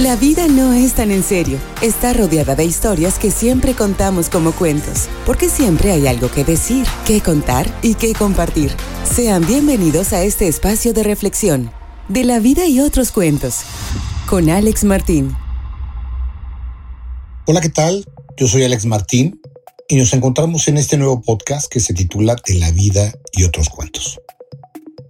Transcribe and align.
La 0.00 0.14
vida 0.14 0.46
no 0.46 0.74
es 0.74 0.92
tan 0.92 1.10
en 1.10 1.22
serio. 1.22 1.58
Está 1.80 2.12
rodeada 2.12 2.54
de 2.54 2.66
historias 2.66 3.18
que 3.18 3.30
siempre 3.30 3.72
contamos 3.72 4.28
como 4.28 4.52
cuentos, 4.52 5.08
porque 5.24 5.48
siempre 5.48 5.90
hay 5.90 6.06
algo 6.06 6.30
que 6.30 6.44
decir, 6.44 6.86
que 7.06 7.22
contar 7.22 7.66
y 7.80 7.94
que 7.94 8.12
compartir. 8.12 8.70
Sean 9.10 9.46
bienvenidos 9.46 10.12
a 10.12 10.22
este 10.22 10.48
espacio 10.48 10.92
de 10.92 11.02
reflexión, 11.02 11.72
de 12.10 12.24
la 12.24 12.40
vida 12.40 12.66
y 12.66 12.80
otros 12.80 13.10
cuentos, 13.10 13.60
con 14.28 14.50
Alex 14.50 14.84
Martín. 14.84 15.34
Hola, 17.46 17.62
¿qué 17.62 17.70
tal? 17.70 18.04
Yo 18.36 18.48
soy 18.48 18.64
Alex 18.64 18.84
Martín 18.84 19.40
y 19.88 19.96
nos 19.96 20.12
encontramos 20.12 20.68
en 20.68 20.76
este 20.76 20.98
nuevo 20.98 21.22
podcast 21.22 21.72
que 21.72 21.80
se 21.80 21.94
titula 21.94 22.36
De 22.46 22.56
la 22.56 22.70
vida 22.70 23.14
y 23.32 23.44
otros 23.44 23.70
cuentos. 23.70 24.20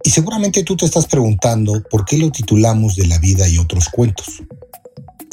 Y 0.05 0.11
seguramente 0.11 0.63
tú 0.63 0.77
te 0.77 0.85
estás 0.85 1.07
preguntando 1.07 1.83
por 1.91 2.05
qué 2.05 2.17
lo 2.17 2.31
titulamos 2.31 2.95
De 2.95 3.05
la 3.05 3.19
vida 3.19 3.49
y 3.49 3.57
otros 3.57 3.89
cuentos 3.89 4.43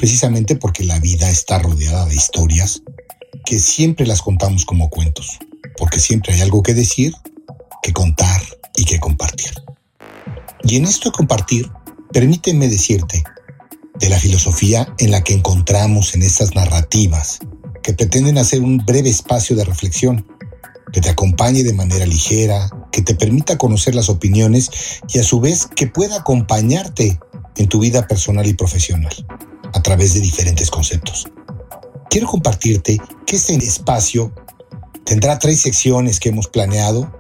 precisamente 0.05 0.55
porque 0.55 0.85
la 0.85 1.01
vida 1.01 1.31
está 1.31 1.59
rodeada 1.59 2.05
de 2.05 2.15
historias 2.15 2.83
que 3.47 3.59
siempre 3.59 4.07
las 4.07 4.21
contamos 4.21 4.67
como 4.67 4.91
cuentos, 4.91 5.39
porque 5.79 5.99
siempre 5.99 6.35
hay 6.35 6.43
algo 6.43 6.63
que 6.63 6.75
decir, 6.75 7.15
que 7.83 7.95
contar 7.95 8.43
y 8.77 8.85
que 8.85 9.01
compartir. 9.01 9.55
Y 10.63 10.77
en 10.77 10.85
esto 10.85 11.09
de 11.09 11.17
compartir, 11.17 11.71
permíteme 12.13 12.69
decirte 12.69 13.25
de 13.99 14.09
la 14.11 14.19
filosofía 14.19 14.95
en 14.99 15.11
la 15.11 15.25
que 15.25 15.33
encontramos 15.33 16.15
en 16.15 16.21
estas 16.21 16.55
narrativas 16.55 17.39
que 17.83 17.95
pretenden 17.95 18.37
hacer 18.37 18.61
un 18.61 18.85
breve 18.85 19.09
espacio 19.09 19.57
de 19.57 19.65
reflexión, 19.65 20.27
que 20.93 21.01
te 21.01 21.09
acompañe 21.09 21.63
de 21.63 21.73
manera 21.73 22.05
ligera, 22.05 22.69
que 22.93 23.01
te 23.01 23.15
permita 23.15 23.57
conocer 23.57 23.95
las 23.95 24.11
opiniones 24.11 24.71
y 25.09 25.19
a 25.21 25.25
su 25.25 25.41
vez 25.41 25.67
que 25.67 25.87
pueda 25.87 26.17
acompañarte 26.17 27.19
en 27.57 27.69
tu 27.71 27.79
vida 27.79 28.07
personal 28.07 28.47
y 28.47 28.53
profesional 28.53 29.15
a 29.75 29.83
través 29.83 30.15
de 30.15 30.21
diferentes 30.21 30.71
conceptos. 30.71 31.27
Quiero 32.09 32.27
compartirte 32.29 32.99
que 33.27 33.37
este 33.37 33.55
espacio 33.57 34.33
tendrá 35.05 35.39
tres 35.39 35.61
secciones 35.61 36.21
que 36.21 36.31
hemos 36.31 36.49
planeado 36.49 37.13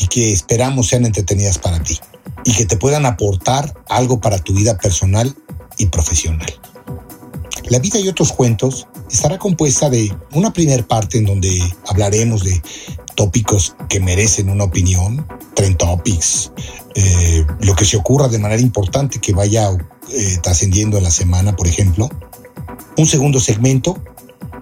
y 0.00 0.06
que 0.06 0.32
esperamos 0.32 0.88
sean 0.88 1.04
entretenidas 1.04 1.58
para 1.58 1.82
ti 1.82 1.98
y 2.44 2.54
que 2.54 2.64
te 2.64 2.76
puedan 2.76 3.06
aportar 3.06 3.74
algo 3.88 4.20
para 4.20 4.38
tu 4.38 4.54
vida 4.54 4.78
personal 4.78 5.34
y 5.78 5.86
profesional. 5.86 6.52
La 7.68 7.78
vida 7.78 7.98
y 7.98 8.08
otros 8.08 8.32
cuentos 8.32 8.86
estará 9.10 9.38
compuesta 9.38 9.88
de 9.88 10.14
una 10.32 10.52
primera 10.52 10.86
parte 10.86 11.18
en 11.18 11.24
donde 11.24 11.60
hablaremos 11.88 12.44
de 12.44 12.62
tópicos 13.14 13.74
que 13.88 14.00
merecen 14.00 14.50
una 14.50 14.64
opinión, 14.64 15.26
trend 15.54 15.78
topics, 15.78 16.52
eh, 16.94 17.44
lo 17.60 17.74
que 17.74 17.84
se 17.84 17.96
ocurra 17.96 18.28
de 18.28 18.38
manera 18.38 18.62
importante 18.62 19.20
que 19.20 19.32
vaya 19.32 19.70
eh, 20.10 20.38
trascendiendo 20.42 20.96
en 20.98 21.04
la 21.04 21.10
semana, 21.10 21.56
por 21.56 21.66
ejemplo. 21.66 22.08
Un 22.96 23.06
segundo 23.06 23.40
segmento 23.40 23.98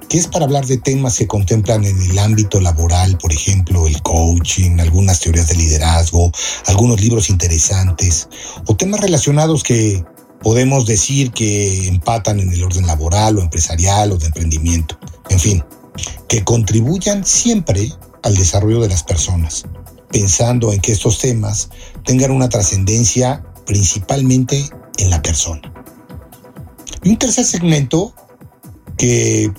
que 0.08 0.18
es 0.18 0.26
para 0.26 0.44
hablar 0.44 0.66
de 0.66 0.76
temas 0.76 1.16
que 1.16 1.26
contemplan 1.26 1.84
en 1.84 2.00
el 2.02 2.18
ámbito 2.18 2.60
laboral, 2.60 3.16
por 3.16 3.32
ejemplo, 3.32 3.86
el 3.86 4.02
coaching, 4.02 4.78
algunas 4.78 5.20
teorías 5.20 5.48
de 5.48 5.54
liderazgo, 5.54 6.30
algunos 6.66 7.00
libros 7.00 7.30
interesantes 7.30 8.28
o 8.66 8.76
temas 8.76 9.00
relacionados 9.00 9.62
que 9.62 10.04
podemos 10.42 10.86
decir 10.86 11.30
que 11.30 11.88
empatan 11.88 12.40
en 12.40 12.52
el 12.52 12.62
orden 12.62 12.86
laboral 12.86 13.38
o 13.38 13.40
empresarial 13.40 14.12
o 14.12 14.18
de 14.18 14.26
emprendimiento. 14.26 14.98
En 15.30 15.40
fin, 15.40 15.64
que 16.28 16.44
contribuyan 16.44 17.24
siempre 17.24 17.90
al 18.22 18.34
desarrollo 18.34 18.80
de 18.80 18.88
las 18.88 19.04
personas, 19.04 19.64
pensando 20.12 20.72
en 20.72 20.80
que 20.80 20.92
estos 20.92 21.18
temas 21.18 21.70
tengan 22.04 22.30
una 22.30 22.48
trascendencia 22.48 23.44
principalmente 23.66 24.70
en 24.98 25.10
la 25.10 25.22
persona. 25.22 25.72
Y 27.02 27.10
un 27.10 27.18
tercer 27.18 27.44
segmento 27.44 28.14
que 28.96 29.50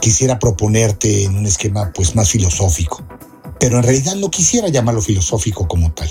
quisiera 0.00 0.38
proponerte 0.38 1.24
en 1.24 1.36
un 1.36 1.46
esquema 1.46 1.92
pues 1.92 2.16
más 2.16 2.30
filosófico, 2.30 3.06
pero 3.60 3.76
en 3.76 3.82
realidad 3.84 4.16
no 4.16 4.30
quisiera 4.30 4.68
llamarlo 4.68 5.02
filosófico 5.02 5.68
como 5.68 5.92
tal, 5.92 6.08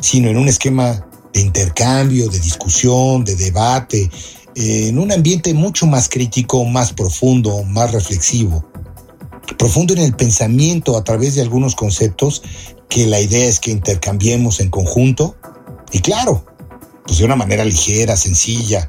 sino 0.00 0.28
en 0.28 0.36
un 0.36 0.48
esquema 0.48 1.06
de 1.32 1.40
intercambio, 1.40 2.28
de 2.28 2.40
discusión, 2.40 3.24
de 3.24 3.36
debate, 3.36 4.10
en 4.54 4.98
un 4.98 5.12
ambiente 5.12 5.54
mucho 5.54 5.86
más 5.86 6.08
crítico, 6.08 6.64
más 6.64 6.92
profundo, 6.92 7.62
más 7.62 7.92
reflexivo, 7.92 8.64
profundo 9.56 9.94
en 9.94 10.00
el 10.00 10.14
pensamiento 10.14 10.96
a 10.96 11.04
través 11.04 11.34
de 11.34 11.42
algunos 11.42 11.74
conceptos 11.74 12.42
que 12.88 13.06
la 13.06 13.20
idea 13.20 13.46
es 13.46 13.60
que 13.60 13.70
intercambiemos 13.70 14.60
en 14.60 14.70
conjunto 14.70 15.36
y 15.92 16.00
claro, 16.00 16.44
pues 17.06 17.18
de 17.18 17.24
una 17.24 17.36
manera 17.36 17.64
ligera, 17.64 18.16
sencilla. 18.16 18.88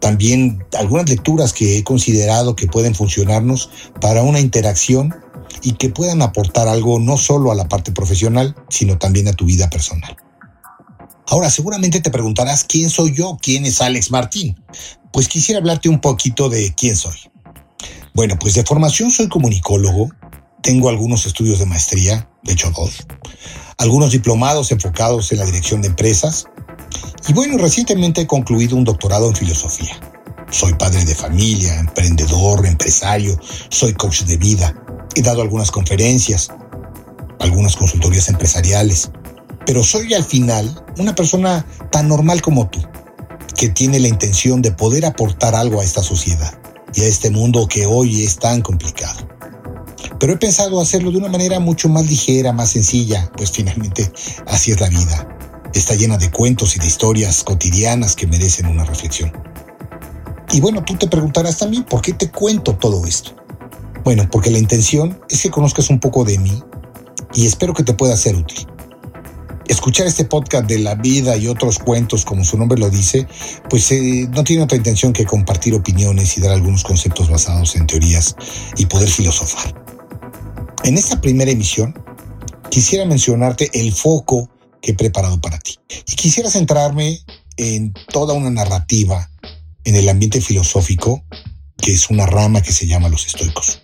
También 0.00 0.64
algunas 0.76 1.08
lecturas 1.08 1.52
que 1.52 1.78
he 1.78 1.84
considerado 1.84 2.56
que 2.56 2.66
pueden 2.66 2.94
funcionarnos 2.94 3.70
para 4.00 4.22
una 4.22 4.40
interacción 4.40 5.14
y 5.62 5.72
que 5.72 5.90
puedan 5.90 6.22
aportar 6.22 6.68
algo 6.68 6.98
no 6.98 7.16
solo 7.18 7.52
a 7.52 7.54
la 7.54 7.68
parte 7.68 7.92
profesional, 7.92 8.56
sino 8.68 8.98
también 8.98 9.28
a 9.28 9.32
tu 9.32 9.44
vida 9.44 9.70
personal. 9.70 10.16
Ahora, 11.28 11.50
seguramente 11.50 12.00
te 12.00 12.10
preguntarás 12.10 12.64
quién 12.64 12.90
soy 12.90 13.14
yo, 13.14 13.38
quién 13.40 13.64
es 13.64 13.80
Alex 13.80 14.10
Martín. 14.10 14.60
Pues 15.12 15.28
quisiera 15.28 15.60
hablarte 15.60 15.88
un 15.88 16.00
poquito 16.00 16.48
de 16.48 16.74
quién 16.74 16.96
soy. 16.96 17.16
Bueno, 18.14 18.38
pues 18.38 18.54
de 18.54 18.62
formación 18.62 19.10
soy 19.10 19.28
comunicólogo, 19.28 20.10
tengo 20.62 20.88
algunos 20.88 21.26
estudios 21.26 21.58
de 21.58 21.66
maestría, 21.66 22.28
de 22.42 22.52
hecho 22.52 22.70
dos, 22.70 23.06
algunos 23.78 24.12
diplomados 24.12 24.70
enfocados 24.70 25.32
en 25.32 25.38
la 25.38 25.46
dirección 25.46 25.82
de 25.82 25.88
empresas 25.88 26.44
y 27.26 27.32
bueno, 27.32 27.56
recientemente 27.58 28.20
he 28.20 28.26
concluido 28.26 28.76
un 28.76 28.84
doctorado 28.84 29.28
en 29.28 29.34
filosofía. 29.34 29.98
Soy 30.50 30.74
padre 30.74 31.04
de 31.04 31.14
familia, 31.14 31.78
emprendedor, 31.80 32.66
empresario, 32.66 33.38
soy 33.70 33.94
coach 33.94 34.22
de 34.24 34.36
vida, 34.36 34.74
he 35.14 35.22
dado 35.22 35.40
algunas 35.40 35.70
conferencias, 35.70 36.48
algunas 37.40 37.76
consultorías 37.76 38.28
empresariales, 38.28 39.10
pero 39.64 39.82
soy 39.82 40.12
al 40.14 40.24
final 40.24 40.84
una 40.98 41.14
persona 41.14 41.64
tan 41.90 42.08
normal 42.08 42.42
como 42.42 42.68
tú, 42.68 42.80
que 43.56 43.70
tiene 43.70 43.98
la 44.00 44.08
intención 44.08 44.60
de 44.60 44.72
poder 44.72 45.06
aportar 45.06 45.54
algo 45.54 45.80
a 45.80 45.84
esta 45.84 46.02
sociedad 46.02 46.61
y 46.94 47.02
a 47.02 47.06
este 47.06 47.30
mundo 47.30 47.66
que 47.66 47.86
hoy 47.86 48.22
es 48.22 48.38
tan 48.38 48.62
complicado. 48.62 49.28
Pero 50.18 50.34
he 50.34 50.36
pensado 50.36 50.80
hacerlo 50.80 51.10
de 51.10 51.18
una 51.18 51.28
manera 51.28 51.58
mucho 51.60 51.88
más 51.88 52.08
ligera, 52.08 52.52
más 52.52 52.70
sencilla, 52.70 53.30
pues 53.36 53.50
finalmente 53.50 54.10
así 54.46 54.70
es 54.70 54.80
la 54.80 54.88
vida. 54.88 55.28
Está 55.74 55.94
llena 55.94 56.18
de 56.18 56.30
cuentos 56.30 56.76
y 56.76 56.78
de 56.78 56.86
historias 56.86 57.42
cotidianas 57.42 58.14
que 58.14 58.26
merecen 58.26 58.66
una 58.66 58.84
reflexión. 58.84 59.32
Y 60.52 60.60
bueno, 60.60 60.84
tú 60.84 60.96
te 60.96 61.08
preguntarás 61.08 61.58
también, 61.58 61.84
¿por 61.84 62.02
qué 62.02 62.12
te 62.12 62.30
cuento 62.30 62.76
todo 62.76 63.06
esto? 63.06 63.34
Bueno, 64.04 64.28
porque 64.30 64.50
la 64.50 64.58
intención 64.58 65.20
es 65.28 65.42
que 65.42 65.50
conozcas 65.50 65.88
un 65.88 65.98
poco 65.98 66.24
de 66.24 66.38
mí 66.38 66.62
y 67.34 67.46
espero 67.46 67.72
que 67.72 67.82
te 67.82 67.94
pueda 67.94 68.16
ser 68.16 68.36
útil. 68.36 68.66
Escuchar 69.72 70.06
este 70.06 70.26
podcast 70.26 70.66
de 70.66 70.80
la 70.80 70.96
vida 70.96 71.34
y 71.38 71.48
otros 71.48 71.78
cuentos, 71.78 72.26
como 72.26 72.44
su 72.44 72.58
nombre 72.58 72.78
lo 72.78 72.90
dice, 72.90 73.26
pues 73.70 73.90
eh, 73.90 74.28
no 74.30 74.44
tiene 74.44 74.64
otra 74.64 74.76
intención 74.76 75.14
que 75.14 75.24
compartir 75.24 75.72
opiniones 75.72 76.36
y 76.36 76.42
dar 76.42 76.50
algunos 76.50 76.82
conceptos 76.82 77.30
basados 77.30 77.74
en 77.74 77.86
teorías 77.86 78.36
y 78.76 78.84
poder 78.84 79.08
filosofar. 79.08 79.74
En 80.84 80.98
esta 80.98 81.22
primera 81.22 81.50
emisión, 81.50 81.94
quisiera 82.70 83.06
mencionarte 83.06 83.70
el 83.72 83.94
foco 83.94 84.50
que 84.82 84.90
he 84.90 84.94
preparado 84.94 85.40
para 85.40 85.58
ti. 85.58 85.78
Y 86.06 86.16
quisiera 86.16 86.50
centrarme 86.50 87.20
en 87.56 87.94
toda 88.12 88.34
una 88.34 88.50
narrativa 88.50 89.30
en 89.84 89.96
el 89.96 90.06
ambiente 90.10 90.42
filosófico, 90.42 91.24
que 91.78 91.94
es 91.94 92.10
una 92.10 92.26
rama 92.26 92.60
que 92.60 92.72
se 92.72 92.86
llama 92.86 93.08
los 93.08 93.26
estoicos. 93.26 93.81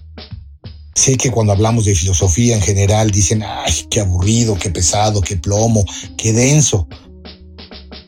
Sé 0.99 1.17
que 1.17 1.31
cuando 1.31 1.53
hablamos 1.53 1.85
de 1.85 1.95
filosofía 1.95 2.57
en 2.57 2.61
general 2.61 3.13
dicen, 3.13 3.45
ay, 3.45 3.87
qué 3.89 4.01
aburrido, 4.01 4.59
qué 4.59 4.69
pesado, 4.69 5.21
qué 5.21 5.37
plomo, 5.37 5.85
qué 6.17 6.33
denso. 6.33 6.89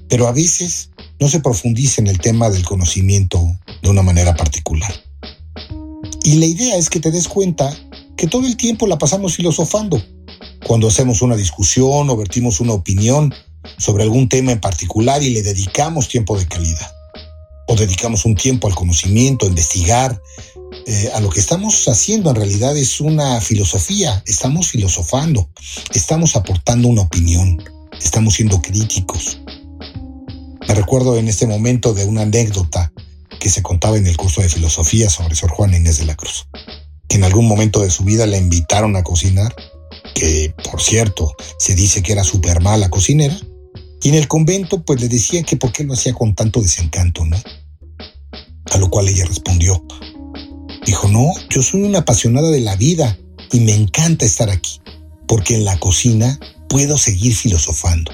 Pero 0.08 0.26
a 0.26 0.32
veces 0.32 0.90
no 1.20 1.28
se 1.28 1.38
profundiza 1.38 2.00
en 2.00 2.08
el 2.08 2.18
tema 2.18 2.50
del 2.50 2.64
conocimiento 2.64 3.40
de 3.80 3.90
una 3.90 4.02
manera 4.02 4.34
particular. 4.34 4.92
Y 6.24 6.34
la 6.34 6.46
idea 6.46 6.76
es 6.76 6.90
que 6.90 6.98
te 6.98 7.12
des 7.12 7.28
cuenta 7.28 7.72
que 8.16 8.26
todo 8.26 8.44
el 8.44 8.56
tiempo 8.56 8.88
la 8.88 8.98
pasamos 8.98 9.36
filosofando. 9.36 10.02
Cuando 10.66 10.88
hacemos 10.88 11.22
una 11.22 11.36
discusión 11.36 12.10
o 12.10 12.16
vertimos 12.16 12.58
una 12.58 12.72
opinión 12.72 13.32
sobre 13.78 14.02
algún 14.02 14.28
tema 14.28 14.50
en 14.50 14.60
particular 14.60 15.22
y 15.22 15.30
le 15.30 15.44
dedicamos 15.44 16.08
tiempo 16.08 16.36
de 16.36 16.48
calidad. 16.48 16.90
O 17.68 17.76
dedicamos 17.76 18.24
un 18.24 18.34
tiempo 18.34 18.66
al 18.66 18.74
conocimiento, 18.74 19.46
a 19.46 19.48
investigar, 19.48 20.20
eh, 20.92 21.08
a 21.14 21.20
lo 21.20 21.30
que 21.30 21.38
estamos 21.38 21.86
haciendo 21.86 22.30
en 22.30 22.36
realidad 22.36 22.76
es 22.76 23.00
una 23.00 23.40
filosofía, 23.40 24.24
estamos 24.26 24.66
filosofando, 24.66 25.48
estamos 25.94 26.34
aportando 26.34 26.88
una 26.88 27.02
opinión, 27.02 27.62
estamos 28.02 28.34
siendo 28.34 28.60
críticos. 28.60 29.40
Me 30.66 30.74
recuerdo 30.74 31.16
en 31.16 31.28
este 31.28 31.46
momento 31.46 31.94
de 31.94 32.06
una 32.06 32.22
anécdota 32.22 32.92
que 33.38 33.50
se 33.50 33.62
contaba 33.62 33.98
en 33.98 34.08
el 34.08 34.16
curso 34.16 34.40
de 34.40 34.48
filosofía 34.48 35.08
sobre 35.10 35.36
Sor 35.36 35.52
Juana 35.52 35.76
Inés 35.76 35.98
de 35.98 36.06
la 36.06 36.16
Cruz, 36.16 36.48
que 37.06 37.18
en 37.18 37.22
algún 37.22 37.46
momento 37.46 37.82
de 37.82 37.90
su 37.90 38.02
vida 38.02 38.26
la 38.26 38.38
invitaron 38.38 38.96
a 38.96 39.04
cocinar, 39.04 39.54
que 40.16 40.52
por 40.68 40.82
cierto 40.82 41.36
se 41.56 41.76
dice 41.76 42.02
que 42.02 42.10
era 42.10 42.24
súper 42.24 42.62
mala 42.62 42.90
cocinera, 42.90 43.38
y 44.02 44.08
en 44.08 44.16
el 44.16 44.26
convento 44.26 44.82
pues 44.82 45.00
le 45.00 45.06
decían 45.06 45.44
que 45.44 45.56
por 45.56 45.70
qué 45.70 45.84
lo 45.84 45.92
hacía 45.92 46.14
con 46.14 46.34
tanto 46.34 46.60
desencanto, 46.60 47.24
¿no? 47.24 47.36
A 48.72 48.78
lo 48.78 48.90
cual 48.90 49.08
ella 49.08 49.24
respondió, 49.24 49.84
dijo, 50.84 51.08
no, 51.08 51.32
yo 51.48 51.62
soy 51.62 51.82
una 51.82 52.00
apasionada 52.00 52.50
de 52.50 52.60
la 52.60 52.76
vida 52.76 53.18
y 53.52 53.60
me 53.60 53.74
encanta 53.74 54.24
estar 54.24 54.50
aquí, 54.50 54.80
porque 55.26 55.56
en 55.56 55.64
la 55.64 55.78
cocina 55.78 56.38
puedo 56.68 56.98
seguir 56.98 57.34
filosofando. 57.34 58.12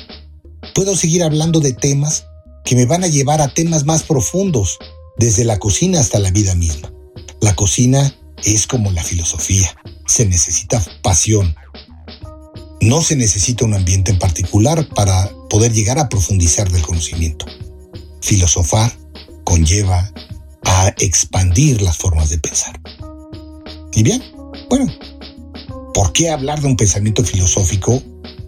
Puedo 0.74 0.96
seguir 0.96 1.22
hablando 1.22 1.60
de 1.60 1.72
temas 1.72 2.26
que 2.64 2.74
me 2.74 2.86
van 2.86 3.04
a 3.04 3.08
llevar 3.08 3.40
a 3.40 3.52
temas 3.52 3.84
más 3.84 4.02
profundos, 4.02 4.78
desde 5.18 5.44
la 5.44 5.58
cocina 5.58 6.00
hasta 6.00 6.18
la 6.18 6.30
vida 6.30 6.54
misma. 6.54 6.92
La 7.40 7.54
cocina 7.54 8.14
es 8.44 8.66
como 8.66 8.90
la 8.92 9.02
filosofía, 9.02 9.74
se 10.06 10.26
necesita 10.26 10.84
pasión. 11.02 11.54
No 12.80 13.02
se 13.02 13.16
necesita 13.16 13.64
un 13.64 13.74
ambiente 13.74 14.10
en 14.10 14.18
particular 14.18 14.86
para 14.94 15.30
poder 15.48 15.72
llegar 15.72 15.98
a 15.98 16.08
profundizar 16.08 16.70
del 16.70 16.82
conocimiento. 16.82 17.46
Filosofar 18.20 18.92
conlleva 19.44 20.12
a 20.66 20.88
expandir 20.98 21.80
las 21.80 21.96
formas 21.96 22.28
de 22.28 22.38
pensar. 22.38 22.78
Y 23.94 24.02
bien, 24.02 24.22
bueno, 24.68 24.92
¿por 25.94 26.12
qué 26.12 26.28
hablar 26.28 26.60
de 26.60 26.66
un 26.66 26.76
pensamiento 26.76 27.24
filosófico 27.24 28.02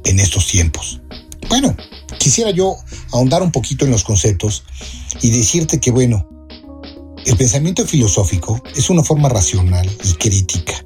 en 0.04 0.18
estos 0.18 0.48
tiempos? 0.48 1.00
Bueno, 1.48 1.74
quisiera 2.18 2.50
yo 2.50 2.76
ahondar 3.12 3.42
un 3.42 3.52
poquito 3.52 3.84
en 3.84 3.92
los 3.92 4.02
conceptos 4.02 4.64
y 5.22 5.30
decirte 5.30 5.80
que, 5.80 5.92
bueno, 5.92 6.28
el 7.24 7.36
pensamiento 7.36 7.86
filosófico 7.86 8.62
es 8.74 8.90
una 8.90 9.04
forma 9.04 9.28
racional 9.28 9.88
y 10.04 10.12
crítica, 10.14 10.84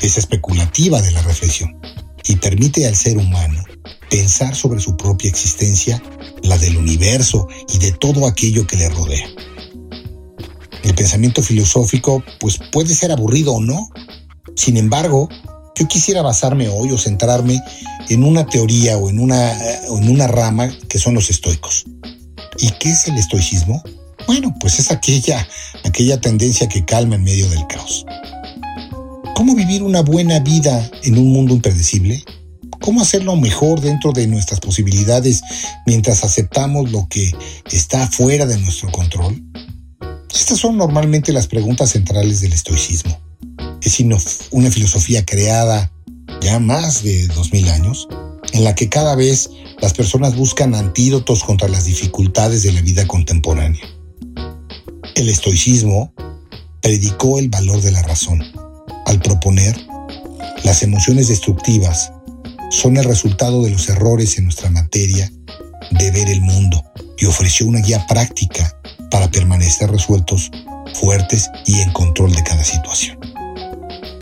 es 0.00 0.16
especulativa 0.16 1.02
de 1.02 1.10
la 1.10 1.22
reflexión 1.22 1.78
y 2.24 2.36
permite 2.36 2.86
al 2.86 2.94
ser 2.94 3.18
humano 3.18 3.64
pensar 4.10 4.54
sobre 4.54 4.80
su 4.80 4.96
propia 4.96 5.28
existencia, 5.28 6.00
la 6.42 6.56
del 6.56 6.76
universo 6.76 7.48
y 7.68 7.78
de 7.78 7.92
todo 7.92 8.26
aquello 8.26 8.66
que 8.66 8.76
le 8.76 8.88
rodea. 8.88 9.28
El 10.88 10.94
pensamiento 10.94 11.42
filosófico 11.42 12.24
pues 12.40 12.58
puede 12.72 12.94
ser 12.94 13.12
aburrido 13.12 13.52
o 13.52 13.60
no. 13.60 13.90
Sin 14.56 14.78
embargo, 14.78 15.28
yo 15.76 15.86
quisiera 15.86 16.22
basarme 16.22 16.70
hoy 16.70 16.90
o 16.92 16.98
centrarme 16.98 17.60
en 18.08 18.24
una 18.24 18.46
teoría 18.46 18.96
o 18.96 19.10
en 19.10 19.20
una, 19.20 19.52
en 19.52 20.08
una 20.08 20.26
rama 20.26 20.72
que 20.88 20.98
son 20.98 21.12
los 21.12 21.28
estoicos. 21.28 21.84
¿Y 22.58 22.70
qué 22.80 22.88
es 22.88 23.06
el 23.06 23.18
estoicismo? 23.18 23.82
Bueno, 24.26 24.54
pues 24.60 24.78
es 24.78 24.90
aquella, 24.90 25.46
aquella 25.84 26.22
tendencia 26.22 26.68
que 26.70 26.86
calma 26.86 27.16
en 27.16 27.24
medio 27.24 27.50
del 27.50 27.66
caos. 27.66 28.06
¿Cómo 29.34 29.54
vivir 29.54 29.82
una 29.82 30.00
buena 30.00 30.40
vida 30.40 30.90
en 31.02 31.18
un 31.18 31.32
mundo 31.32 31.52
impredecible? 31.52 32.24
¿Cómo 32.80 33.02
hacerlo 33.02 33.36
mejor 33.36 33.82
dentro 33.82 34.12
de 34.12 34.26
nuestras 34.26 34.60
posibilidades 34.60 35.42
mientras 35.84 36.24
aceptamos 36.24 36.90
lo 36.90 37.06
que 37.10 37.30
está 37.70 38.06
fuera 38.08 38.46
de 38.46 38.56
nuestro 38.56 38.90
control? 38.90 39.47
Estas 40.38 40.60
son 40.60 40.76
normalmente 40.76 41.32
las 41.32 41.48
preguntas 41.48 41.90
centrales 41.90 42.40
del 42.40 42.52
estoicismo. 42.52 43.20
Es 43.82 43.98
una 44.50 44.70
filosofía 44.70 45.24
creada 45.24 45.92
ya 46.40 46.60
más 46.60 47.02
de 47.02 47.26
dos 47.28 47.52
mil 47.52 47.68
años, 47.68 48.06
en 48.52 48.62
la 48.62 48.74
que 48.74 48.88
cada 48.88 49.16
vez 49.16 49.50
las 49.80 49.94
personas 49.94 50.36
buscan 50.36 50.76
antídotos 50.76 51.42
contra 51.42 51.68
las 51.68 51.86
dificultades 51.86 52.62
de 52.62 52.72
la 52.72 52.80
vida 52.82 53.06
contemporánea. 53.06 53.82
El 55.16 55.28
estoicismo 55.28 56.12
predicó 56.80 57.38
el 57.38 57.48
valor 57.48 57.80
de 57.82 57.90
la 57.90 58.02
razón 58.02 58.40
al 59.06 59.20
proponer 59.20 59.76
las 60.64 60.82
emociones 60.82 61.28
destructivas 61.28 62.12
son 62.70 62.96
el 62.96 63.04
resultado 63.04 63.62
de 63.62 63.70
los 63.70 63.88
errores 63.88 64.38
en 64.38 64.44
nuestra 64.44 64.70
materia 64.70 65.32
de 65.90 66.10
ver 66.10 66.28
el 66.28 66.42
mundo 66.42 66.84
y 67.16 67.26
ofreció 67.26 67.66
una 67.66 67.80
guía 67.80 68.06
práctica 68.06 68.77
para 69.10 69.30
permanecer 69.30 69.90
resueltos, 69.90 70.50
fuertes 70.94 71.48
y 71.66 71.80
en 71.80 71.92
control 71.92 72.32
de 72.32 72.42
cada 72.42 72.64
situación. 72.64 73.18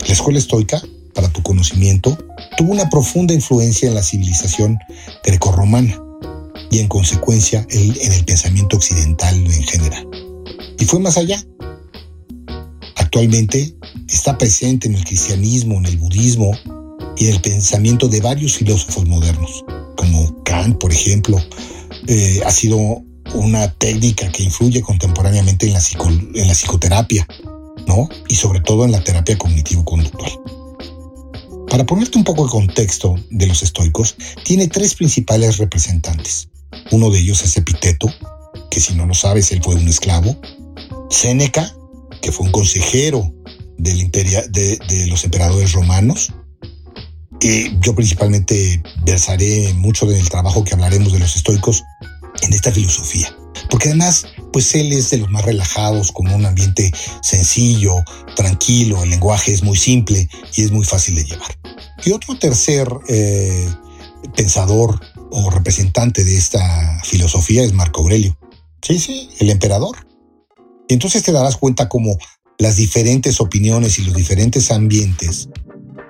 La 0.07 0.13
escuela 0.13 0.39
estoica, 0.39 0.81
para 1.13 1.29
tu 1.29 1.41
conocimiento, 1.41 2.17
tuvo 2.57 2.71
una 2.71 2.89
profunda 2.89 3.33
influencia 3.33 3.89
en 3.89 3.95
la 3.95 4.03
civilización 4.03 4.77
grecorromana 5.23 6.01
y 6.71 6.79
en 6.79 6.87
consecuencia 6.87 7.65
en 7.69 8.13
el 8.13 8.25
pensamiento 8.25 8.77
occidental 8.77 9.35
en 9.35 9.63
general. 9.63 10.07
Y 10.79 10.85
fue 10.85 10.99
más 10.99 11.17
allá. 11.17 11.43
Actualmente 12.95 13.75
está 14.07 14.37
presente 14.37 14.87
en 14.87 14.95
el 14.95 15.03
cristianismo, 15.03 15.77
en 15.77 15.85
el 15.85 15.97
budismo 15.97 16.51
y 17.17 17.27
en 17.27 17.35
el 17.35 17.41
pensamiento 17.41 18.07
de 18.07 18.21
varios 18.21 18.53
filósofos 18.53 19.05
modernos, 19.07 19.65
como 19.95 20.43
Kant, 20.43 20.77
por 20.77 20.91
ejemplo, 20.91 21.41
eh, 22.07 22.41
ha 22.45 22.51
sido 22.51 23.03
una 23.33 23.71
técnica 23.73 24.31
que 24.31 24.43
influye 24.43 24.81
contemporáneamente 24.81 25.67
en 25.67 25.73
la, 25.73 25.81
en 26.33 26.47
la 26.47 26.53
psicoterapia, 26.53 27.27
¿no? 27.87 28.09
Y 28.27 28.35
sobre 28.35 28.61
todo 28.61 28.85
en 28.85 28.91
la 28.91 29.03
terapia 29.03 29.37
cognitivo-conductual. 29.37 30.31
Para 31.69 31.85
ponerte 31.85 32.17
un 32.17 32.23
poco 32.23 32.45
el 32.45 32.49
contexto 32.49 33.15
de 33.29 33.47
los 33.47 33.61
estoicos, 33.61 34.15
tiene 34.43 34.67
tres 34.67 34.95
principales 34.95 35.57
representantes. 35.57 36.49
Uno 36.91 37.09
de 37.09 37.19
ellos 37.19 37.43
es 37.43 37.57
Epiteto, 37.57 38.07
que 38.71 38.79
si 38.79 38.95
no 38.95 39.05
lo 39.05 39.13
sabes, 39.13 39.51
él 39.51 39.61
fue 39.61 39.75
un 39.75 39.87
esclavo. 39.87 40.35
Séneca, 41.09 41.75
que 42.21 42.31
fue 42.31 42.45
un 42.45 42.51
consejero 42.51 43.33
del 43.77 44.09
de, 44.09 44.79
de 44.87 45.07
los 45.07 45.23
emperadores 45.23 45.73
romanos. 45.73 46.33
Y 47.39 47.77
yo 47.81 47.93
principalmente 47.93 48.81
versaré 49.05 49.73
mucho 49.75 50.05
del 50.05 50.27
trabajo 50.29 50.63
que 50.63 50.73
hablaremos 50.73 51.13
de 51.13 51.19
los 51.19 51.35
estoicos 51.35 51.83
en 52.41 52.53
esta 52.53 52.71
filosofía. 52.71 53.35
Porque 53.69 53.89
además, 53.89 54.27
pues 54.53 54.73
él 54.75 54.93
es 54.93 55.09
de 55.09 55.17
los 55.17 55.29
más 55.29 55.43
relajados, 55.43 56.11
con 56.11 56.27
un 56.27 56.45
ambiente 56.45 56.91
sencillo, 57.21 57.95
tranquilo, 58.35 59.03
el 59.03 59.09
lenguaje 59.09 59.53
es 59.53 59.63
muy 59.63 59.77
simple 59.77 60.29
y 60.55 60.63
es 60.63 60.71
muy 60.71 60.85
fácil 60.85 61.15
de 61.15 61.25
llevar. 61.25 61.57
Y 62.05 62.11
otro 62.11 62.37
tercer 62.37 62.87
eh, 63.09 63.67
pensador 64.35 64.99
o 65.31 65.49
representante 65.49 66.23
de 66.23 66.37
esta 66.37 67.01
filosofía 67.03 67.63
es 67.63 67.73
Marco 67.73 68.01
Aurelio. 68.01 68.37
Sí, 68.81 68.99
sí, 68.99 69.29
el 69.39 69.49
emperador. 69.49 70.07
Y 70.87 70.93
entonces 70.93 71.23
te 71.23 71.31
darás 71.31 71.57
cuenta 71.57 71.89
cómo 71.89 72.17
las 72.57 72.77
diferentes 72.77 73.41
opiniones 73.41 73.99
y 73.99 74.03
los 74.03 74.15
diferentes 74.15 74.71
ambientes 74.71 75.49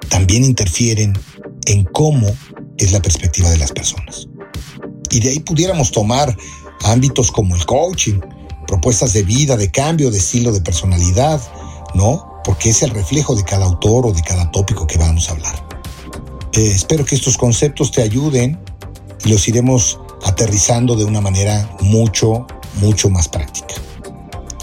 también 0.10 0.44
interfieren 0.44 1.18
en 1.66 1.84
cómo 1.86 2.28
es 2.78 2.92
la 2.92 3.02
perspectiva 3.02 3.50
de 3.50 3.58
las 3.58 3.72
personas. 3.72 4.28
Y 5.12 5.20
de 5.20 5.30
ahí 5.30 5.40
pudiéramos 5.40 5.92
tomar 5.92 6.36
ámbitos 6.84 7.32
como 7.32 7.56
el 7.56 7.66
coaching, 7.66 8.20
propuestas 8.68 9.14
de 9.14 9.24
vida, 9.24 9.58
de 9.58 9.72
cambio, 9.72 10.12
de 10.12 10.18
estilo, 10.18 10.52
de 10.52 10.62
personalidad, 10.62 11.42
¿no? 11.94 12.42
Porque 12.44 12.70
es 12.70 12.84
el 12.84 12.92
reflejo 12.92 13.36
de 13.36 13.44
cada 13.44 13.66
autor 13.66 14.08
o 14.08 14.14
de 14.14 14.22
cada 14.22 14.52
tópico 14.52 14.86
que 14.86 14.98
vamos 14.98 15.30
a 15.30 15.34
hablar. 15.34 15.68
Eh, 16.54 16.72
espero 16.74 17.06
que 17.06 17.16
estos 17.16 17.38
conceptos 17.38 17.92
te 17.92 18.02
ayuden 18.02 18.60
y 19.24 19.30
los 19.30 19.48
iremos 19.48 20.00
aterrizando 20.24 20.96
de 20.96 21.04
una 21.04 21.22
manera 21.22 21.70
mucho, 21.82 22.46
mucho 22.76 23.10
más 23.10 23.28
práctica. 23.28 23.76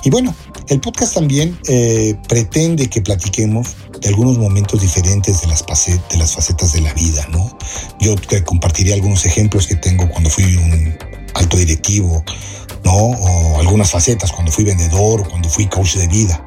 Y 0.03 0.11
bueno, 0.11 0.35
el 0.69 0.81
podcast 0.81 1.15
también 1.15 1.59
eh, 1.69 2.15
pretende 2.29 2.89
que 2.89 3.03
platiquemos 3.03 3.77
de 4.01 4.09
algunos 4.09 4.39
momentos 4.39 4.81
diferentes 4.81 5.43
de 5.43 5.49
las, 5.49 5.63
facetas 5.63 6.73
de 6.73 6.81
la 6.81 6.93
vida, 6.95 7.27
¿no? 7.31 7.57
Yo 8.01 8.15
te 8.17 8.43
compartiré 8.43 8.95
algunos 8.95 9.27
ejemplos 9.27 9.67
que 9.67 9.77
tengo 9.77 10.09
cuando 10.09 10.31
fui 10.31 10.57
un 10.57 10.97
alto 11.35 11.57
directivo, 11.57 12.25
¿no? 12.83 12.95
O 12.95 13.61
algunas 13.61 13.91
facetas 13.91 14.33
cuando 14.33 14.53
fui 14.53 14.65
vendedor 14.65 15.21
o 15.21 15.29
cuando 15.29 15.49
fui 15.49 15.67
coach 15.67 15.97
de 15.97 16.09
vida. 16.09 16.43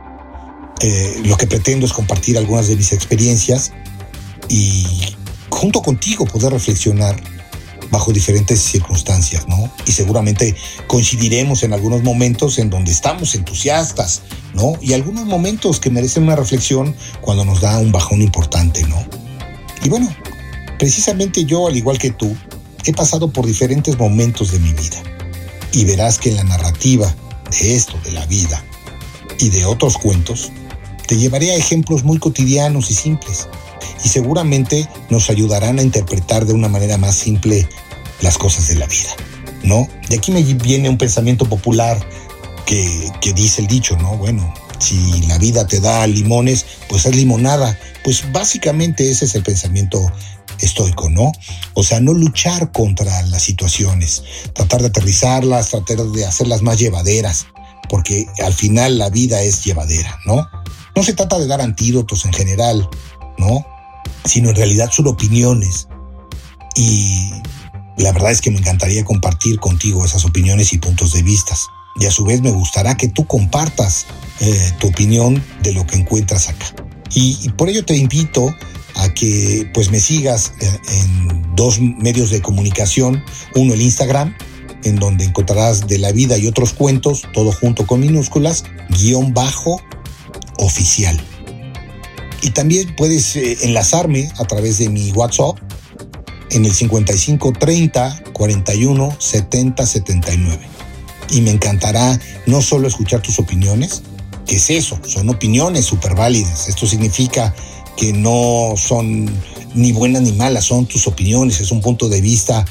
Eh, 0.82 1.22
lo 1.26 1.38
que 1.38 1.48
pretendo 1.48 1.86
es 1.86 1.94
compartir 1.94 2.38
algunas 2.38 2.68
de 2.68 2.76
mis 2.76 2.94
experiencias 2.94 3.72
y 4.50 5.16
junto 5.50 5.82
contigo 5.82 6.26
poder 6.26 6.54
reflexionar 6.54 7.22
bajo 7.92 8.12
diferentes 8.12 8.62
circunstancias, 8.62 9.48
¿no? 9.48 9.72
Y 9.86 9.92
seguramente 9.92 10.56
coincidiremos 10.88 11.64
en 11.64 11.74
algunos 11.74 12.04
momentos 12.04 12.60
en 12.60 12.70
donde 12.70 12.92
estamos 12.92 13.36
entusiastas, 13.36 14.22
¿no? 14.54 14.74
Y 14.82 14.94
algunos 14.94 15.26
momentos 15.26 15.80
que 15.80 15.90
merecen 15.90 16.24
una 16.24 16.36
reflexión 16.36 16.96
cuando 17.22 17.46
nos 17.46 17.62
da 17.62 17.80
un 17.80 17.92
bajón 17.92 18.22
importante, 18.22 18.84
¿no? 18.84 19.04
Y 19.84 19.90
bueno, 19.90 20.14
precisamente 20.80 21.46
yo, 21.46 21.68
al 21.68 21.78
igual 21.78 21.98
que 21.98 22.12
tú, 22.12 22.36
he 22.86 22.94
pasado 22.94 23.32
por 23.32 23.46
diferentes 23.46 23.98
momentos 23.98 24.52
de 24.52 24.60
mi 24.60 24.74
vida. 24.74 25.02
Y 25.72 25.86
verás 25.86 26.18
que 26.18 26.30
en 26.30 26.38
la 26.38 26.44
narrativa 26.44 27.14
de 27.52 27.76
esto, 27.76 27.98
de 28.04 28.12
la 28.12 28.26
vida 28.26 28.64
y 29.40 29.50
de 29.50 29.66
otros 29.66 29.98
cuentos, 29.98 30.52
te 31.08 31.18
llevaré 31.18 31.52
a 31.52 31.56
ejemplos 31.56 32.04
muy 32.04 32.18
cotidianos 32.18 32.90
y 32.92 32.94
simples 32.94 33.48
y 34.04 34.10
seguramente 34.10 34.88
nos 35.10 35.30
ayudarán 35.30 35.80
a 35.80 35.84
interpretar 35.84 36.46
de 36.46 36.54
una 36.54 36.70
manera 36.70 36.98
más 36.98 37.16
simple 37.16 37.68
las 38.22 38.38
cosas 38.38 38.68
de 38.68 38.76
la 38.76 38.88
vida, 38.88 39.10
¿no? 39.64 39.88
De 40.10 40.18
aquí 40.18 40.32
me 40.32 40.42
viene 40.42 40.90
un 40.90 40.98
pensamiento 40.98 41.46
popular 41.46 42.00
que, 42.66 43.12
que 43.22 43.34
dice 43.34 43.62
el 43.62 43.68
dicho, 43.68 43.98
¿no? 43.98 44.18
Bueno, 44.18 44.54
si 44.80 45.22
la 45.24 45.38
vida 45.38 45.66
te 45.68 45.80
da 45.80 46.06
limones, 46.08 46.66
pues 46.88 47.06
es 47.06 47.16
limonada. 47.16 47.78
Pues 48.04 48.32
básicamente 48.32 49.10
ese 49.10 49.26
es 49.26 49.36
el 49.36 49.44
pensamiento 49.44 50.12
estoico, 50.60 51.10
¿no? 51.10 51.32
O 51.74 51.84
sea, 51.84 52.00
no 52.00 52.14
luchar 52.14 52.72
contra 52.72 53.22
las 53.24 53.44
situaciones, 53.44 54.24
tratar 54.54 54.82
de 54.82 54.88
aterrizarlas, 54.88 55.70
tratar 55.70 55.98
de 55.98 56.26
hacerlas 56.26 56.62
más 56.62 56.80
llevaderas, 56.80 57.48
porque 57.90 58.26
al 58.44 58.54
final 58.54 58.98
la 58.98 59.10
vida 59.10 59.42
es 59.42 59.64
llevadera, 59.64 60.20
¿no? 60.26 60.48
No 60.96 61.04
se 61.04 61.14
trata 61.14 61.38
de 61.38 61.48
dar 61.48 61.62
antídotos 61.62 62.26
en 62.26 62.34
general, 62.34 62.90
¿no? 63.38 63.66
Sino 64.28 64.50
en 64.50 64.56
realidad 64.56 64.92
son 64.92 65.08
opiniones. 65.08 65.88
Y 66.76 67.32
la 67.98 68.12
verdad 68.12 68.32
es 68.32 68.42
que 68.42 68.52
me 68.52 68.60
encantaría 68.60 69.04
compartir 69.04 69.60
contigo 69.60 70.06
esas 70.06 70.26
opiniones 70.26 70.74
y 70.74 70.78
puntos 70.78 71.14
de 71.14 71.24
vista. 71.24 71.56
Y 72.00 72.06
a 72.06 72.12
su 72.12 72.26
vez 72.26 72.42
me 72.42 72.52
gustará 72.52 72.96
que 72.96 73.08
tú 73.08 73.26
compartas 73.26 74.06
eh, 74.40 74.72
tu 74.80 74.88
opinión 74.88 75.44
de 75.64 75.74
lo 75.74 75.86
que 75.88 75.98
encuentras 75.98 76.48
acá. 76.50 76.68
Y, 77.14 77.50
por 77.58 77.70
ello 77.70 77.84
te 77.84 77.96
invito 77.96 78.54
a 78.96 79.14
que 79.14 79.70
pues 79.74 79.90
me 79.90 80.00
sigas 80.00 80.54
eh, 80.60 80.80
en 80.90 81.56
dos 81.56 81.80
medios 81.80 82.30
de 82.30 82.42
comunicación, 82.42 83.24
uno 83.56 83.74
el 83.74 83.82
Instagram, 83.82 84.36
en 84.84 84.98
donde 84.98 85.26
encontrarás 85.26 85.88
de 85.88 85.98
la 85.98 86.12
vida 86.12 86.38
y 86.38 86.46
otros 86.46 86.74
cuentos, 86.74 87.24
todo 87.34 87.52
junto 87.52 87.88
con 87.88 88.02
minúsculas, 88.02 88.64
guion 88.90 89.34
bajo 89.34 89.82
oficial. 90.60 91.20
Y 92.42 92.52
también 92.52 92.96
puedes 92.96 93.36
eh, 93.36 93.58
enlazarme 93.62 94.32
a 94.38 94.46
través 94.46 94.78
de 94.78 94.90
mi 94.90 95.12
WhatsApp 95.12 95.58
en 96.52 96.66
el 96.66 96.74
55 96.74 97.54
30 97.54 98.24
41 98.34 99.16
70 99.20 99.86
79. 99.86 100.60
Y 101.30 101.42
me 101.42 101.52
encantará 101.52 102.20
no 102.46 102.62
solo 102.62 102.88
escuchar 102.88 103.22
tus 103.22 103.40
opiniones, 103.40 104.04
que 104.46 104.56
es 104.56 104.70
eso, 104.70 104.98
son 105.06 105.30
opiniones 105.30 105.86
súper 105.86 106.16
válidas. 106.16 106.70
Esto 106.70 106.88
significa 106.88 107.54
que 107.98 108.14
no 108.14 108.76
son 108.78 109.30
ni 109.74 109.92
buenas 109.92 110.22
ni 110.22 110.32
malas, 110.32 110.66
son 110.66 110.86
tus 110.86 111.08
opiniones, 111.08 111.60
es 111.60 111.72
un 111.72 111.82
punto 111.82 112.08
de 112.08 112.22
vista 112.22 112.66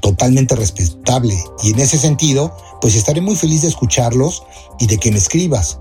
totalmente 0.00 0.56
respetable. 0.56 1.36
Y 1.62 1.70
en 1.70 1.80
ese 1.80 1.98
sentido, 1.98 2.56
pues 2.80 2.94
estaré 2.94 3.20
muy 3.20 3.36
feliz 3.36 3.62
de 3.62 3.68
escucharlos 3.68 4.42
y 4.78 4.86
de 4.86 4.98
que 4.98 5.10
me 5.10 5.18
escribas. 5.18 5.78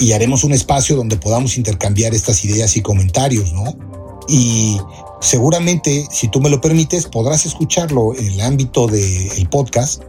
Y 0.00 0.12
haremos 0.12 0.44
un 0.44 0.52
espacio 0.52 0.96
donde 0.96 1.16
podamos 1.16 1.56
intercambiar 1.56 2.14
estas 2.14 2.44
ideas 2.44 2.76
y 2.76 2.82
comentarios, 2.82 3.52
¿no? 3.52 3.76
Y 4.28 4.80
seguramente, 5.20 6.06
si 6.10 6.28
tú 6.28 6.40
me 6.40 6.48
lo 6.48 6.60
permites, 6.60 7.06
podrás 7.06 7.46
escucharlo 7.46 8.14
en 8.14 8.26
el 8.26 8.40
ámbito 8.40 8.86
del 8.86 9.48
podcast, 9.50 10.02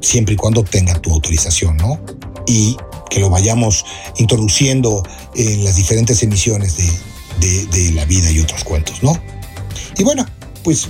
siempre 0.00 0.34
y 0.34 0.36
cuando 0.36 0.64
tenga 0.64 1.00
tu 1.00 1.12
autorización, 1.12 1.76
¿no? 1.76 2.00
Y 2.46 2.76
que 3.10 3.20
lo 3.20 3.30
vayamos 3.30 3.84
introduciendo 4.16 5.02
en 5.34 5.64
las 5.64 5.76
diferentes 5.76 6.22
emisiones 6.22 6.76
de, 6.76 7.66
de, 7.66 7.92
la 7.92 8.04
vida 8.04 8.30
y 8.30 8.40
otros 8.40 8.64
cuentos, 8.64 9.02
¿no? 9.02 9.18
Y 9.96 10.02
bueno, 10.02 10.26
pues 10.64 10.88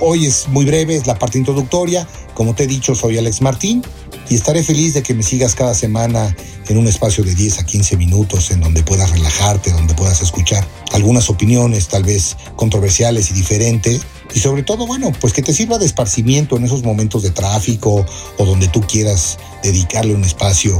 hoy 0.00 0.26
es 0.26 0.48
muy 0.48 0.64
breve, 0.64 0.96
es 0.96 1.06
la 1.06 1.18
parte 1.18 1.38
introductoria. 1.38 2.06
Como 2.36 2.54
te 2.54 2.64
he 2.64 2.66
dicho, 2.66 2.94
soy 2.94 3.16
Alex 3.16 3.40
Martín 3.40 3.82
y 4.28 4.34
estaré 4.34 4.62
feliz 4.62 4.92
de 4.92 5.02
que 5.02 5.14
me 5.14 5.22
sigas 5.22 5.54
cada 5.54 5.72
semana 5.72 6.36
en 6.68 6.76
un 6.76 6.86
espacio 6.86 7.24
de 7.24 7.34
10 7.34 7.60
a 7.60 7.64
15 7.64 7.96
minutos 7.96 8.50
en 8.50 8.60
donde 8.60 8.82
puedas 8.82 9.10
relajarte, 9.10 9.72
donde 9.72 9.94
puedas 9.94 10.20
escuchar 10.20 10.62
algunas 10.92 11.30
opiniones 11.30 11.88
tal 11.88 12.04
vez 12.04 12.36
controversiales 12.54 13.30
y 13.30 13.32
diferentes. 13.32 14.02
Y 14.34 14.40
sobre 14.40 14.64
todo, 14.64 14.86
bueno, 14.86 15.12
pues 15.18 15.32
que 15.32 15.40
te 15.40 15.54
sirva 15.54 15.78
de 15.78 15.86
esparcimiento 15.86 16.58
en 16.58 16.64
esos 16.64 16.82
momentos 16.82 17.22
de 17.22 17.30
tráfico 17.30 18.04
o 18.36 18.44
donde 18.44 18.68
tú 18.68 18.82
quieras 18.82 19.38
dedicarle 19.62 20.14
un 20.14 20.24
espacio 20.24 20.76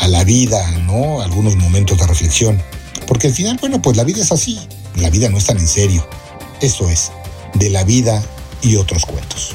a 0.00 0.08
la 0.08 0.24
vida, 0.24 0.68
¿no? 0.86 1.22
Algunos 1.22 1.54
momentos 1.54 1.98
de 1.98 2.06
reflexión. 2.08 2.60
Porque 3.06 3.28
al 3.28 3.32
final, 3.32 3.58
bueno, 3.60 3.80
pues 3.80 3.96
la 3.96 4.02
vida 4.02 4.22
es 4.22 4.32
así. 4.32 4.58
La 4.96 5.08
vida 5.08 5.28
no 5.28 5.38
es 5.38 5.46
tan 5.46 5.58
en 5.58 5.68
serio. 5.68 6.04
Eso 6.60 6.90
es, 6.90 7.12
de 7.54 7.70
la 7.70 7.84
vida 7.84 8.20
y 8.60 8.74
otros 8.74 9.06
cuentos. 9.06 9.54